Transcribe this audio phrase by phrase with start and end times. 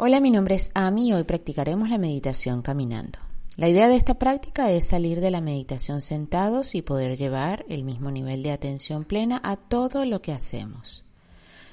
[0.00, 3.18] Hola, mi nombre es Ami y hoy practicaremos la meditación caminando.
[3.56, 7.82] La idea de esta práctica es salir de la meditación sentados y poder llevar el
[7.82, 11.04] mismo nivel de atención plena a todo lo que hacemos.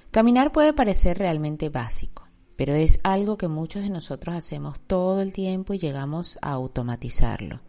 [0.10, 5.32] Caminar puede parecer realmente básico, pero es algo que muchos de nosotros hacemos todo el
[5.32, 7.62] tiempo y llegamos a automatizarlo.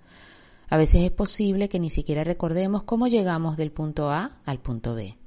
[0.70, 4.94] A veces es posible que ni siquiera recordemos cómo llegamos del punto A al punto
[4.94, 5.18] B,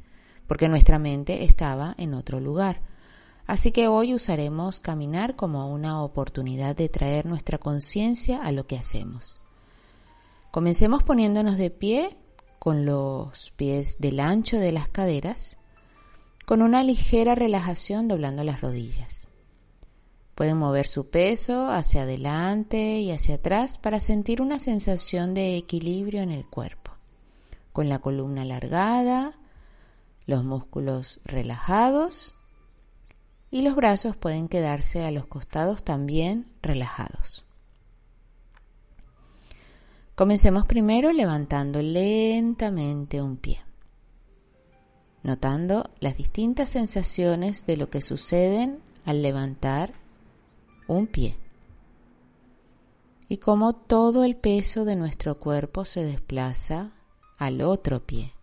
[0.48, 2.89] porque nuestra mente estaba en otro lugar.
[3.50, 8.78] Así que hoy usaremos caminar como una oportunidad de traer nuestra conciencia a lo que
[8.78, 9.40] hacemos.
[10.52, 12.16] Comencemos poniéndonos de pie
[12.60, 15.58] con los pies del ancho de las caderas,
[16.46, 19.30] con una ligera relajación doblando las rodillas.
[20.36, 26.22] Pueden mover su peso hacia adelante y hacia atrás para sentir una sensación de equilibrio
[26.22, 26.92] en el cuerpo,
[27.74, 29.40] con la columna alargada,
[30.28, 32.36] los músculos relajados
[33.52, 37.46] y los brazos pueden quedarse a los costados también relajados.
[40.16, 43.62] Comencemos primero levantando lentamente un pie,
[45.24, 49.94] notando las distintas sensaciones de lo que suceden al levantar
[50.88, 51.38] un pie
[53.30, 56.92] y cómo todo el peso de nuestro cuerpo se desplaza
[57.38, 58.34] al otro pie.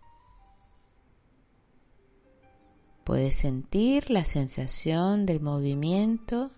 [3.07, 6.51] Puedes sentir la sensación del movimiento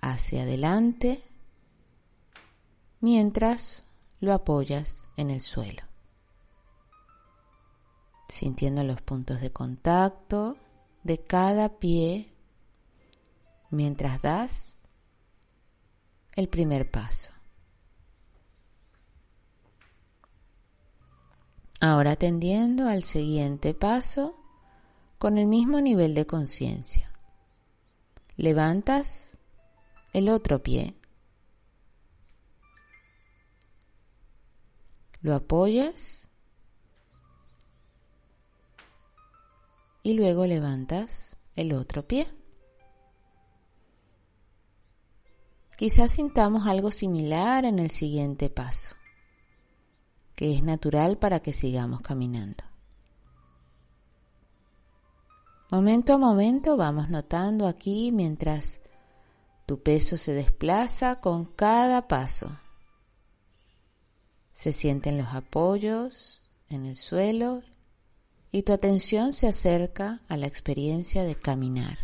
[0.00, 1.22] hacia adelante
[2.98, 3.84] mientras
[4.18, 5.84] lo apoyas en el suelo,
[8.28, 10.56] sintiendo los puntos de contacto
[11.04, 12.34] de cada pie
[13.70, 14.80] mientras das
[16.34, 17.30] el primer paso.
[21.78, 24.42] Ahora tendiendo al siguiente paso,
[25.18, 27.12] con el mismo nivel de conciencia.
[28.36, 29.38] Levantas
[30.12, 30.94] el otro pie.
[35.20, 36.30] Lo apoyas
[40.02, 42.26] y luego levantas el otro pie.
[45.76, 48.94] Quizás sintamos algo similar en el siguiente paso,
[50.34, 52.64] que es natural para que sigamos caminando.
[55.72, 58.80] Momento a momento vamos notando aquí mientras
[59.66, 62.60] tu peso se desplaza con cada paso.
[64.52, 67.62] Se sienten los apoyos en el suelo
[68.52, 71.98] y tu atención se acerca a la experiencia de caminar.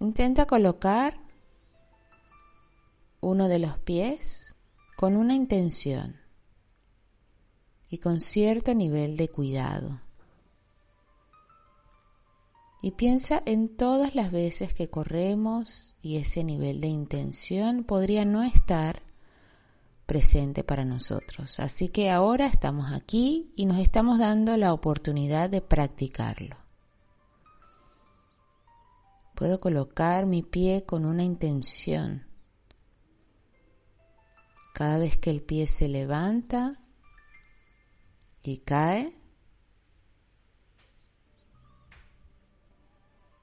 [0.00, 1.18] Intenta colocar
[3.20, 4.56] uno de los pies
[4.96, 6.23] con una intención
[7.94, 10.00] y con cierto nivel de cuidado.
[12.82, 18.42] Y piensa en todas las veces que corremos y ese nivel de intención podría no
[18.42, 19.02] estar
[20.06, 21.60] presente para nosotros.
[21.60, 26.56] Así que ahora estamos aquí y nos estamos dando la oportunidad de practicarlo.
[29.36, 32.26] Puedo colocar mi pie con una intención.
[34.74, 36.80] Cada vez que el pie se levanta,
[38.44, 39.12] y cae.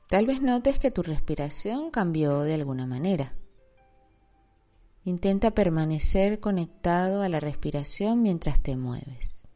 [0.07, 3.33] Tal vez notes que tu respiración cambió de alguna manera.
[5.03, 9.47] Intenta permanecer conectado a la respiración mientras te mueves.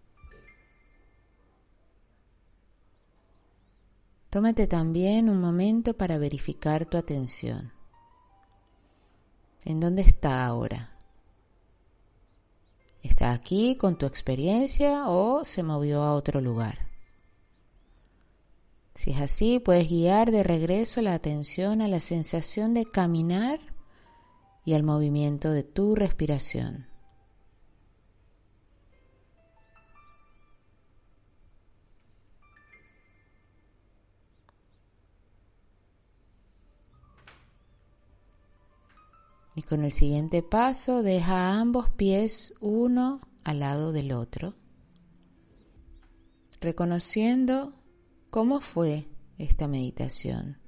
[4.29, 7.71] Tómate también un momento para verificar tu atención.
[9.63, 10.94] ¿En dónde está ahora?
[13.25, 16.89] ¿Está aquí con tu experiencia o se movió a otro lugar?
[18.93, 23.59] Si es así, puedes guiar de regreso la atención a la sensación de caminar
[24.63, 26.85] y al movimiento de tu respiración.
[39.55, 44.53] Y con el siguiente paso deja ambos pies uno al lado del otro,
[46.59, 47.73] reconociendo
[48.29, 49.07] cómo fue
[49.37, 50.59] esta meditación.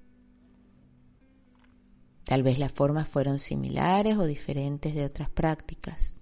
[2.24, 6.18] Tal vez las formas fueron similares o diferentes de otras prácticas.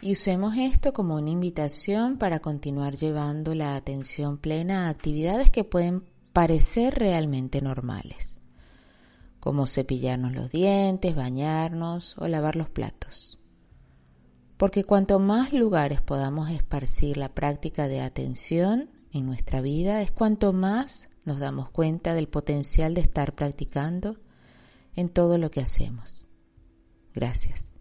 [0.00, 5.64] Y usemos esto como una invitación para continuar llevando la atención plena a actividades que
[5.64, 8.38] pueden parecer realmente normales
[9.48, 13.38] como cepillarnos los dientes, bañarnos o lavar los platos.
[14.58, 20.52] Porque cuanto más lugares podamos esparcir la práctica de atención en nuestra vida es cuanto
[20.52, 24.18] más nos damos cuenta del potencial de estar practicando
[24.94, 26.26] en todo lo que hacemos.
[27.14, 27.77] Gracias.